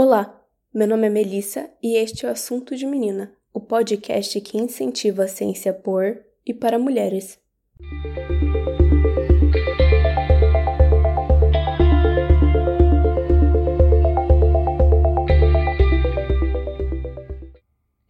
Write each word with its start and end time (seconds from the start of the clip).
Olá, 0.00 0.40
meu 0.72 0.86
nome 0.86 1.08
é 1.08 1.10
Melissa 1.10 1.68
e 1.82 1.96
este 1.96 2.24
é 2.24 2.28
o 2.28 2.30
Assunto 2.30 2.76
de 2.76 2.86
Menina, 2.86 3.34
o 3.52 3.60
podcast 3.60 4.40
que 4.42 4.56
incentiva 4.56 5.24
a 5.24 5.26
ciência 5.26 5.72
por 5.72 6.16
e 6.46 6.54
para 6.54 6.78
mulheres. 6.78 7.36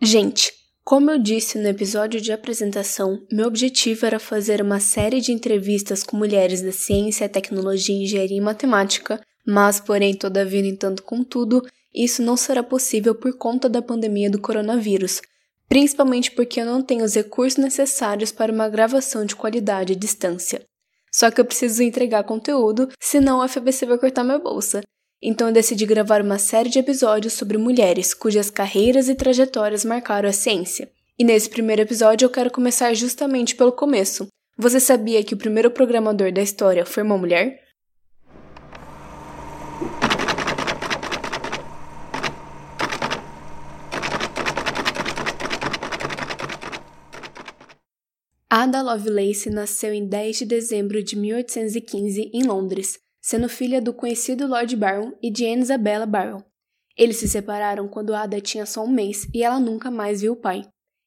Gente, 0.03 0.53
como 0.85 1.11
eu 1.11 1.19
disse 1.19 1.57
no 1.57 1.69
episódio 1.69 2.21
de 2.21 2.33
apresentação, 2.33 3.27
meu 3.33 3.47
objetivo 3.47 4.05
era 4.05 4.19
fazer 4.19 4.61
uma 4.61 4.79
série 4.79 5.23
de 5.23 5.33
entrevistas 5.33 6.03
com 6.03 6.19
mulheres 6.19 6.61
da 6.61 6.71
ciência, 6.71 7.27
tecnologia, 7.31 7.97
engenharia 7.97 8.37
e 8.37 8.43
matemática, 8.43 9.19
mas, 9.51 9.81
porém, 9.81 10.15
todavia, 10.15 10.61
no 10.61 10.69
entanto, 10.69 11.03
contudo, 11.03 11.63
isso 11.95 12.23
não 12.23 12.37
será 12.37 12.63
possível 12.63 13.15
por 13.15 13.37
conta 13.37 13.69
da 13.69 13.83
pandemia 13.83 14.31
do 14.31 14.41
coronavírus, 14.41 15.21
principalmente 15.69 16.31
porque 16.31 16.61
eu 16.61 16.67
não 16.67 16.83
tenho 16.83 17.05
os 17.05 17.15
recursos 17.15 17.59
necessários 17.59 18.33
para 18.33 18.53
uma 18.53 18.69
gravação 18.69 19.25
de 19.25 19.37
qualidade 19.37 19.93
à 19.93 19.97
distância. 19.97 20.65
Só 21.13 21.31
que 21.31 21.41
eu 21.41 21.45
preciso 21.45 21.83
entregar 21.83 22.25
conteúdo, 22.25 22.89
senão 23.01 23.41
a 23.41 23.49
FBC 23.49 23.87
vai 23.87 23.99
cortar 23.99 24.25
minha 24.25 24.39
bolsa. 24.39 24.83
Então 25.21 25.49
eu 25.49 25.53
decidi 25.53 25.85
gravar 25.85 26.23
uma 26.23 26.39
série 26.39 26.69
de 26.69 26.79
episódios 26.79 27.33
sobre 27.33 27.59
mulheres 27.59 28.15
cujas 28.15 28.51
carreiras 28.51 29.09
e 29.09 29.15
trajetórias 29.15 29.85
marcaram 29.85 30.29
a 30.29 30.33
ciência. 30.33 30.91
E 31.19 31.25
nesse 31.25 31.51
primeiro 31.51 31.83
episódio 31.83 32.27
eu 32.27 32.31
quero 32.31 32.51
começar 32.51 32.95
justamente 32.95 33.57
pelo 33.57 33.73
começo. 33.73 34.29
Você 34.57 34.79
sabia 34.79 35.25
que 35.25 35.35
o 35.35 35.39
primeiro 35.39 35.71
programador 35.71 36.33
da 36.33 36.43
história 36.43 36.87
foi 36.87 37.03
uma 37.03 37.19
mulher? 37.19 37.61
Ada 48.61 48.83
Lovelace 48.83 49.51
nasceu 49.51 49.95
em 49.95 50.05
10 50.05 50.39
de 50.39 50.45
dezembro 50.45 51.01
de 51.01 51.15
1815 51.15 52.29
em 52.35 52.43
Londres, 52.43 52.99
sendo 53.21 53.49
filha 53.49 53.81
do 53.81 53.95
conhecido 53.95 54.49
Lord 54.49 54.75
Byron 54.75 55.13
e 55.23 55.31
de 55.31 55.47
Anne 55.47 55.63
Isabella 55.63 56.05
Byron. 56.05 56.43
Eles 56.97 57.19
se 57.19 57.29
separaram 57.29 57.87
quando 57.87 58.17
Ada 58.17 58.41
tinha 58.41 58.67
só 58.67 58.83
um 58.83 58.91
mês 58.91 59.29
e 59.33 59.45
ela 59.45 59.61
nunca 59.61 59.93
mais 59.93 60.23
viu 60.23 60.33
o 60.33 60.37
pai. 60.37 60.65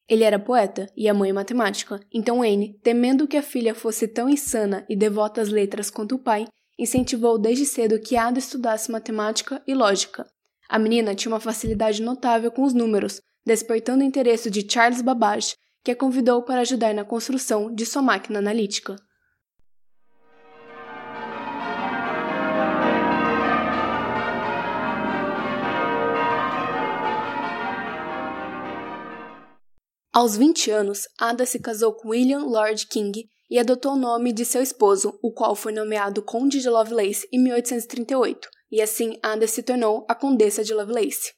Ele 0.08 0.24
era 0.24 0.38
poeta 0.38 0.90
e 0.96 1.06
a 1.10 1.12
mãe 1.12 1.30
matemática, 1.30 2.00
então 2.10 2.40
Anne, 2.40 2.80
temendo 2.82 3.28
que 3.28 3.36
a 3.36 3.42
filha 3.42 3.74
fosse 3.74 4.08
tão 4.08 4.30
insana 4.30 4.86
e 4.88 4.96
devota 4.96 5.42
às 5.42 5.50
letras 5.50 5.90
quanto 5.90 6.14
o 6.14 6.18
pai, 6.18 6.46
incentivou 6.78 7.38
desde 7.38 7.66
cedo 7.66 8.00
que 8.00 8.16
Ada 8.16 8.38
estudasse 8.38 8.90
matemática 8.90 9.62
e 9.66 9.74
lógica. 9.74 10.26
A 10.70 10.78
menina 10.78 11.14
tinha 11.14 11.30
uma 11.30 11.38
facilidade 11.38 12.00
notável 12.00 12.50
com 12.50 12.62
os 12.62 12.72
números, 12.72 13.20
despertando 13.44 14.02
o 14.02 14.06
interesse 14.06 14.48
de 14.50 14.66
Charles 14.66 15.02
Babbage, 15.02 15.54
que 15.84 15.90
a 15.90 15.96
convidou 15.96 16.42
para 16.42 16.60
ajudar 16.60 16.94
na 16.94 17.04
construção 17.04 17.74
de 17.74 17.84
sua 17.84 18.02
máquina 18.02 18.38
analítica. 18.38 18.96
Aos 30.12 30.36
20 30.36 30.70
anos, 30.70 31.08
Ada 31.18 31.46
se 31.46 31.58
casou 31.58 31.94
com 31.94 32.10
William 32.10 32.44
Lord 32.44 32.86
King 32.86 33.26
e 33.50 33.58
adotou 33.58 33.92
o 33.92 33.98
nome 33.98 34.30
de 34.32 34.44
seu 34.44 34.62
esposo, 34.62 35.18
o 35.22 35.32
qual 35.32 35.56
foi 35.56 35.72
nomeado 35.72 36.22
Conde 36.22 36.60
de 36.60 36.68
Lovelace 36.68 37.26
em 37.32 37.42
1838, 37.42 38.48
e 38.70 38.82
assim 38.82 39.18
Ada 39.22 39.46
se 39.46 39.62
tornou 39.62 40.04
a 40.08 40.14
Condessa 40.14 40.62
de 40.62 40.74
Lovelace. 40.74 41.32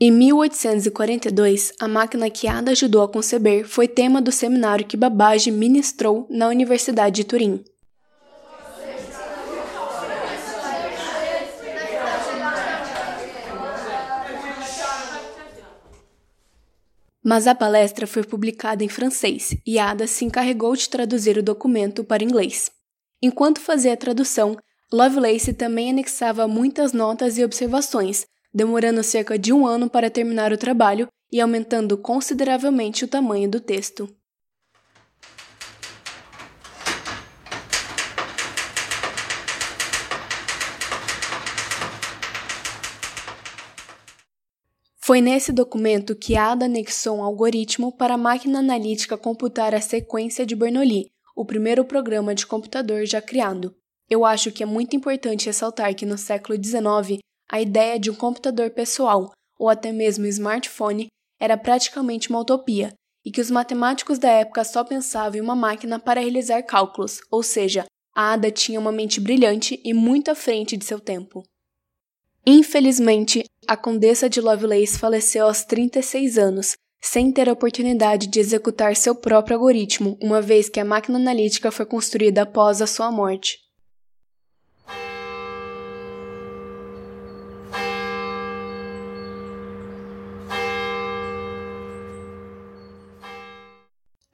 Em 0.00 0.12
1842, 0.12 1.72
a 1.80 1.88
máquina 1.88 2.30
que 2.30 2.46
Ada 2.46 2.70
ajudou 2.70 3.02
a 3.02 3.08
conceber 3.08 3.66
foi 3.66 3.88
tema 3.88 4.22
do 4.22 4.30
seminário 4.30 4.86
que 4.86 4.96
Babbage 4.96 5.50
ministrou 5.50 6.24
na 6.30 6.46
Universidade 6.46 7.16
de 7.16 7.24
Turim. 7.24 7.64
Mas 17.24 17.48
a 17.48 17.54
palestra 17.54 18.06
foi 18.06 18.22
publicada 18.22 18.84
em 18.84 18.88
francês 18.88 19.56
e 19.66 19.80
Ada 19.80 20.06
se 20.06 20.24
encarregou 20.24 20.76
de 20.76 20.88
traduzir 20.88 21.36
o 21.36 21.42
documento 21.42 22.04
para 22.04 22.22
inglês. 22.22 22.70
Enquanto 23.20 23.60
fazia 23.60 23.94
a 23.94 23.96
tradução, 23.96 24.56
Lovelace 24.92 25.52
também 25.52 25.90
anexava 25.90 26.46
muitas 26.46 26.92
notas 26.92 27.36
e 27.36 27.44
observações, 27.44 28.24
demorando 28.52 29.02
cerca 29.02 29.38
de 29.38 29.52
um 29.52 29.66
ano 29.66 29.88
para 29.88 30.10
terminar 30.10 30.52
o 30.52 30.58
trabalho 30.58 31.08
e 31.30 31.40
aumentando 31.40 31.96
consideravelmente 31.98 33.04
o 33.04 33.08
tamanho 33.08 33.50
do 33.50 33.60
texto. 33.60 34.08
Foi 45.08 45.22
nesse 45.22 45.52
documento 45.52 46.14
que 46.14 46.36
Ada 46.36 46.66
anexou 46.66 47.16
um 47.16 47.22
algoritmo 47.22 47.90
para 47.90 48.12
a 48.12 48.18
máquina 48.18 48.58
analítica 48.58 49.16
computar 49.16 49.74
a 49.74 49.80
sequência 49.80 50.44
de 50.44 50.54
Bernoulli, 50.54 51.10
o 51.34 51.46
primeiro 51.46 51.82
programa 51.82 52.34
de 52.34 52.46
computador 52.46 53.06
já 53.06 53.22
criado. 53.22 53.74
Eu 54.10 54.22
acho 54.22 54.52
que 54.52 54.62
é 54.62 54.66
muito 54.66 54.94
importante 54.94 55.46
ressaltar 55.46 55.94
que 55.94 56.04
no 56.04 56.18
século 56.18 56.62
XIX, 56.62 57.20
a 57.50 57.60
ideia 57.60 57.98
de 57.98 58.10
um 58.10 58.14
computador 58.14 58.70
pessoal, 58.70 59.32
ou 59.58 59.68
até 59.68 59.90
mesmo 59.92 60.26
smartphone, 60.26 61.08
era 61.40 61.56
praticamente 61.56 62.30
uma 62.30 62.40
utopia, 62.40 62.92
e 63.24 63.30
que 63.30 63.40
os 63.40 63.50
matemáticos 63.50 64.18
da 64.18 64.30
época 64.30 64.64
só 64.64 64.84
pensavam 64.84 65.38
em 65.38 65.40
uma 65.40 65.56
máquina 65.56 65.98
para 65.98 66.20
realizar 66.20 66.62
cálculos, 66.62 67.20
ou 67.30 67.42
seja, 67.42 67.84
a 68.14 68.32
Ada 68.32 68.50
tinha 68.50 68.80
uma 68.80 68.92
mente 68.92 69.20
brilhante 69.20 69.80
e 69.84 69.94
muito 69.94 70.30
à 70.30 70.34
frente 70.34 70.76
de 70.76 70.84
seu 70.84 70.98
tempo. 70.98 71.42
Infelizmente, 72.46 73.44
a 73.66 73.76
Condessa 73.76 74.28
de 74.28 74.40
Lovelace 74.40 74.98
faleceu 74.98 75.46
aos 75.46 75.62
36 75.64 76.38
anos, 76.38 76.72
sem 77.00 77.30
ter 77.30 77.48
a 77.48 77.52
oportunidade 77.52 78.26
de 78.26 78.40
executar 78.40 78.96
seu 78.96 79.14
próprio 79.14 79.56
algoritmo, 79.56 80.18
uma 80.22 80.40
vez 80.40 80.68
que 80.68 80.80
a 80.80 80.84
máquina 80.84 81.18
analítica 81.18 81.70
foi 81.70 81.86
construída 81.86 82.42
após 82.42 82.82
a 82.82 82.86
sua 82.86 83.10
morte. 83.12 83.58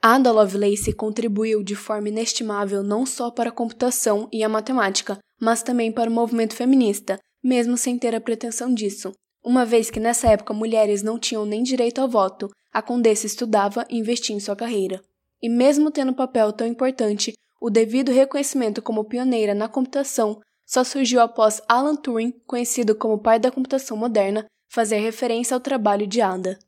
Ada 0.07 0.31
Lovelace 0.31 0.93
contribuiu 0.93 1.63
de 1.63 1.73
forma 1.73 2.09
inestimável 2.09 2.83
não 2.83 3.07
só 3.07 3.31
para 3.31 3.49
a 3.49 3.51
computação 3.51 4.29
e 4.31 4.43
a 4.43 4.47
matemática, 4.47 5.17
mas 5.41 5.63
também 5.63 5.91
para 5.91 6.11
o 6.11 6.13
movimento 6.13 6.53
feminista, 6.53 7.19
mesmo 7.43 7.75
sem 7.75 7.97
ter 7.97 8.13
a 8.13 8.21
pretensão 8.21 8.71
disso. 8.71 9.11
Uma 9.43 9.65
vez 9.65 9.89
que 9.89 9.99
nessa 9.99 10.27
época 10.27 10.53
mulheres 10.53 11.01
não 11.01 11.17
tinham 11.17 11.43
nem 11.43 11.63
direito 11.63 11.99
ao 11.99 12.07
voto, 12.07 12.51
a 12.71 12.83
condessa 12.83 13.25
estudava 13.25 13.83
e 13.89 13.97
investia 13.97 14.35
em 14.35 14.39
sua 14.39 14.55
carreira. 14.55 15.01
E 15.41 15.49
mesmo 15.49 15.89
tendo 15.89 16.11
um 16.11 16.15
papel 16.15 16.53
tão 16.53 16.67
importante, 16.67 17.33
o 17.59 17.71
devido 17.71 18.11
reconhecimento 18.11 18.83
como 18.83 19.05
pioneira 19.05 19.55
na 19.55 19.67
computação 19.67 20.39
só 20.67 20.83
surgiu 20.83 21.19
após 21.19 21.63
Alan 21.67 21.95
Turing, 21.95 22.31
conhecido 22.45 22.93
como 22.93 23.17
pai 23.17 23.39
da 23.39 23.49
computação 23.49 23.97
moderna, 23.97 24.45
fazer 24.71 24.99
referência 24.99 25.55
ao 25.55 25.59
trabalho 25.59 26.05
de 26.05 26.21
Ada. 26.21 26.59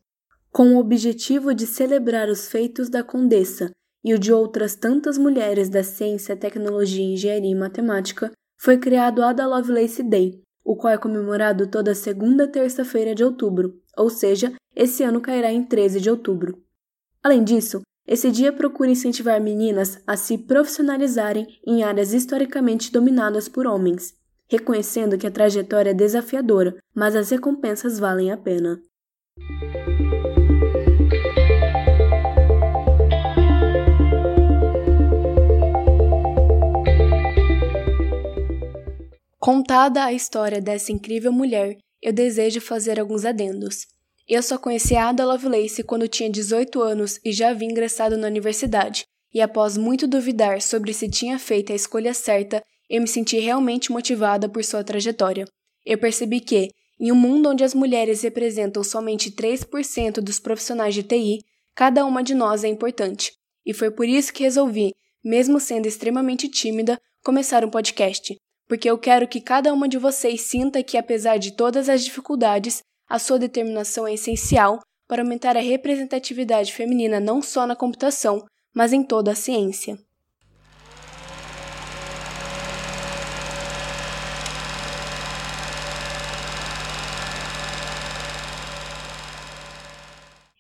Com 0.57 0.73
o 0.73 0.79
objetivo 0.79 1.53
de 1.53 1.67
celebrar 1.67 2.29
os 2.29 2.47
feitos 2.47 2.89
da 2.89 3.03
condessa 3.03 3.69
e 4.03 4.15
o 4.15 4.17
de 4.17 4.33
outras 4.33 4.75
tantas 4.75 5.15
mulheres 5.15 5.69
da 5.69 5.83
ciência, 5.83 6.35
tecnologia, 6.35 7.05
engenharia 7.05 7.51
e 7.51 7.53
matemática, 7.53 8.31
foi 8.59 8.79
criado 8.79 9.21
Ada 9.21 9.45
Lovelace 9.45 10.01
Day, 10.01 10.41
o 10.65 10.75
qual 10.75 10.91
é 10.95 10.97
comemorado 10.97 11.67
toda 11.67 11.93
segunda 11.93 12.47
terça-feira 12.47 13.13
de 13.13 13.23
outubro, 13.23 13.79
ou 13.95 14.09
seja, 14.09 14.51
esse 14.75 15.03
ano 15.03 15.21
cairá 15.21 15.51
em 15.51 15.63
13 15.63 16.01
de 16.01 16.09
outubro. 16.09 16.59
Além 17.21 17.43
disso, 17.43 17.81
esse 18.07 18.31
dia 18.31 18.51
procura 18.51 18.89
incentivar 18.89 19.39
meninas 19.39 20.01
a 20.07 20.17
se 20.17 20.39
profissionalizarem 20.39 21.45
em 21.67 21.83
áreas 21.83 22.13
historicamente 22.13 22.91
dominadas 22.91 23.47
por 23.47 23.67
homens, 23.67 24.15
reconhecendo 24.49 25.19
que 25.19 25.27
a 25.27 25.31
trajetória 25.31 25.91
é 25.91 25.93
desafiadora, 25.93 26.75
mas 26.95 27.15
as 27.15 27.29
recompensas 27.29 27.99
valem 27.99 28.31
a 28.31 28.37
pena. 28.37 28.81
Contada 39.47 40.03
a 40.03 40.11
história 40.11 40.59
dessa 40.59 40.91
incrível 40.91 41.31
mulher, 41.31 41.77
eu 42.01 42.11
desejo 42.11 42.59
fazer 42.59 42.99
alguns 42.99 43.23
adendos. 43.23 43.87
Eu 44.27 44.43
só 44.43 44.57
conheci 44.57 44.93
a 44.93 45.07
Ada 45.07 45.25
Lovelace 45.25 45.83
quando 45.83 46.05
tinha 46.05 46.29
18 46.29 46.81
anos 46.81 47.17
e 47.23 47.31
já 47.31 47.51
havia 47.51 47.65
ingressado 47.65 48.17
na 48.17 48.27
universidade, 48.27 49.05
e 49.33 49.39
após 49.39 49.77
muito 49.77 50.05
duvidar 50.05 50.61
sobre 50.61 50.93
se 50.93 51.07
tinha 51.07 51.39
feito 51.39 51.71
a 51.71 51.75
escolha 51.77 52.13
certa, 52.13 52.61
eu 52.89 52.99
me 52.99 53.07
senti 53.07 53.39
realmente 53.39 53.89
motivada 53.89 54.49
por 54.49 54.65
sua 54.65 54.83
trajetória. 54.83 55.47
Eu 55.85 55.97
percebi 55.97 56.41
que, 56.41 56.69
Em 56.99 57.13
um 57.13 57.15
mundo 57.15 57.47
onde 57.47 57.63
as 57.63 57.73
mulheres 57.73 58.23
representam 58.23 58.83
somente 58.83 59.31
3% 59.31 60.19
dos 60.19 60.39
profissionais 60.39 60.93
de 60.93 61.03
TI, 61.03 61.39
cada 61.73 62.03
uma 62.03 62.21
de 62.21 62.35
nós 62.35 62.65
é 62.65 62.67
importante. 62.67 63.31
E 63.65 63.73
foi 63.73 63.91
por 63.91 64.09
isso 64.09 64.33
que 64.33 64.43
resolvi, 64.43 64.93
mesmo 65.23 65.57
sendo 65.57 65.87
extremamente 65.87 66.49
tímida, 66.49 66.99
começar 67.23 67.63
um 67.63 67.69
podcast, 67.69 68.37
porque 68.67 68.89
eu 68.89 68.97
quero 68.97 69.27
que 69.27 69.39
cada 69.39 69.73
uma 69.73 69.87
de 69.87 69.97
vocês 69.97 70.41
sinta 70.41 70.83
que, 70.83 70.97
apesar 70.97 71.37
de 71.37 71.51
todas 71.51 71.87
as 71.87 72.03
dificuldades, 72.03 72.81
a 73.09 73.17
sua 73.17 73.39
determinação 73.39 74.05
é 74.05 74.13
essencial 74.13 74.79
para 75.07 75.21
aumentar 75.21 75.55
a 75.55 75.61
representatividade 75.61 76.73
feminina 76.73 77.19
não 77.19 77.41
só 77.41 77.65
na 77.65 77.75
computação, 77.75 78.45
mas 78.73 78.91
em 78.91 79.01
toda 79.03 79.31
a 79.31 79.35
ciência. 79.35 79.97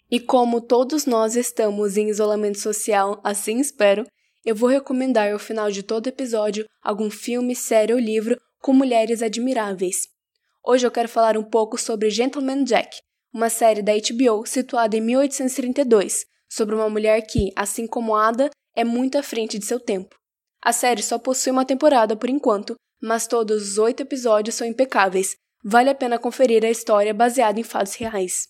E 0.09 0.21
como 0.21 0.61
todos 0.61 1.05
nós 1.05 1.35
estamos 1.35 1.97
em 1.97 2.07
isolamento 2.07 2.59
social, 2.59 3.19
assim 3.25 3.59
espero, 3.59 4.05
eu 4.47 4.55
vou 4.55 4.69
recomendar 4.69 5.33
ao 5.33 5.37
final 5.37 5.69
de 5.69 5.83
todo 5.83 6.07
episódio 6.07 6.65
algum 6.81 7.11
filme, 7.11 7.53
série 7.53 7.91
ou 7.91 7.99
livro 7.99 8.39
com 8.61 8.71
mulheres 8.71 9.21
admiráveis. 9.21 10.07
Hoje 10.65 10.87
eu 10.87 10.91
quero 10.91 11.09
falar 11.09 11.37
um 11.37 11.43
pouco 11.43 11.77
sobre 11.77 12.09
Gentleman 12.09 12.63
Jack, 12.63 12.97
uma 13.33 13.49
série 13.49 13.81
da 13.81 13.91
HBO 13.91 14.45
situada 14.45 14.95
em 14.95 15.01
1832, 15.01 16.25
sobre 16.49 16.75
uma 16.75 16.89
mulher 16.89 17.21
que, 17.23 17.51
assim 17.57 17.85
como 17.85 18.15
Ada, 18.15 18.49
é 18.73 18.85
muito 18.85 19.17
à 19.17 19.21
frente 19.21 19.59
de 19.59 19.65
seu 19.65 19.81
tempo. 19.81 20.15
A 20.63 20.71
série 20.71 21.03
só 21.03 21.19
possui 21.19 21.51
uma 21.51 21.65
temporada 21.65 22.15
por 22.15 22.29
enquanto, 22.29 22.75
mas 23.01 23.27
todos 23.27 23.71
os 23.71 23.77
oito 23.77 24.03
episódios 24.03 24.55
são 24.55 24.65
impecáveis. 24.65 25.35
Vale 25.61 25.89
a 25.89 25.95
pena 25.95 26.17
conferir 26.17 26.63
a 26.63 26.69
história 26.69 27.13
baseada 27.13 27.59
em 27.59 27.63
fatos 27.63 27.95
reais. 27.95 28.47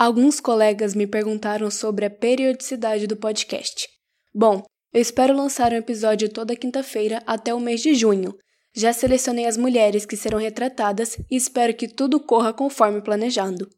Alguns 0.00 0.40
colegas 0.40 0.94
me 0.94 1.06
perguntaram 1.06 1.70
sobre 1.70 2.06
a 2.06 2.10
periodicidade 2.10 3.06
do 3.06 3.18
podcast. 3.18 3.86
Bom, 4.34 4.62
eu 4.94 5.02
espero 5.02 5.36
lançar 5.36 5.74
um 5.74 5.76
episódio 5.76 6.30
toda 6.30 6.56
quinta-feira 6.56 7.22
até 7.26 7.52
o 7.52 7.60
mês 7.60 7.82
de 7.82 7.94
junho. 7.94 8.34
Já 8.74 8.94
selecionei 8.94 9.44
as 9.44 9.58
mulheres 9.58 10.06
que 10.06 10.16
serão 10.16 10.38
retratadas 10.38 11.18
e 11.30 11.36
espero 11.36 11.74
que 11.74 11.86
tudo 11.86 12.18
corra 12.18 12.50
conforme 12.50 13.02
planejado. 13.02 13.68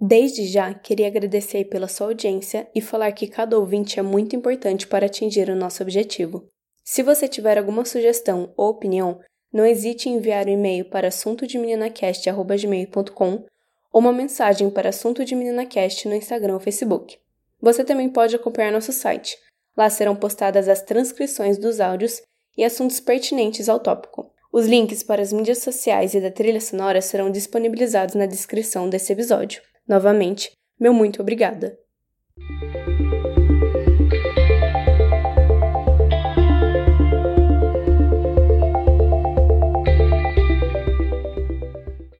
Desde 0.00 0.44
já, 0.48 0.74
queria 0.74 1.06
agradecer 1.06 1.66
pela 1.66 1.86
sua 1.86 2.08
audiência 2.08 2.68
e 2.74 2.80
falar 2.80 3.12
que 3.12 3.28
cada 3.28 3.56
ouvinte 3.56 4.00
é 4.00 4.02
muito 4.02 4.34
importante 4.34 4.88
para 4.88 5.06
atingir 5.06 5.48
o 5.48 5.54
nosso 5.54 5.84
objetivo. 5.84 6.48
Se 6.82 7.00
você 7.00 7.28
tiver 7.28 7.58
alguma 7.58 7.84
sugestão 7.84 8.52
ou 8.56 8.70
opinião, 8.70 9.20
não 9.52 9.64
hesite 9.64 10.08
em 10.08 10.16
enviar 10.16 10.48
um 10.48 10.50
e-mail 10.50 10.86
para 10.86 11.06
assuntodemeninacast.gmail.com 11.06 13.51
ou 13.92 14.00
uma 14.00 14.12
mensagem 14.12 14.70
para 14.70 14.88
Assunto 14.88 15.24
de 15.24 15.34
Menina 15.34 15.66
Cast 15.66 16.08
no 16.08 16.14
Instagram 16.14 16.54
ou 16.54 16.60
Facebook. 16.60 17.18
Você 17.60 17.84
também 17.84 18.08
pode 18.08 18.34
acompanhar 18.34 18.72
nosso 18.72 18.92
site. 18.92 19.36
Lá 19.76 19.88
serão 19.90 20.16
postadas 20.16 20.68
as 20.68 20.82
transcrições 20.82 21.58
dos 21.58 21.80
áudios 21.80 22.22
e 22.56 22.64
assuntos 22.64 23.00
pertinentes 23.00 23.68
ao 23.68 23.78
tópico. 23.78 24.32
Os 24.52 24.66
links 24.66 25.02
para 25.02 25.22
as 25.22 25.32
mídias 25.32 25.58
sociais 25.58 26.14
e 26.14 26.20
da 26.20 26.30
trilha 26.30 26.60
sonora 26.60 27.00
serão 27.00 27.30
disponibilizados 27.30 28.14
na 28.14 28.26
descrição 28.26 28.88
desse 28.88 29.12
episódio. 29.12 29.62
Novamente, 29.88 30.52
meu 30.78 30.92
muito 30.92 31.22
obrigada! 31.22 31.78